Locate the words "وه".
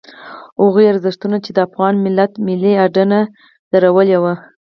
4.23-4.33